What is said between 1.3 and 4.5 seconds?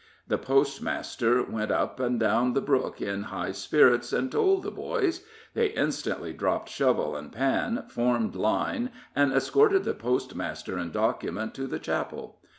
went up and down the brook in high spirits, and